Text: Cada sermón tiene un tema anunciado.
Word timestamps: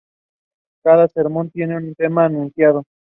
Cada 0.83 1.07
sermón 1.09 1.51
tiene 1.51 1.77
un 1.77 1.93
tema 1.93 2.25
anunciado. 2.25 2.85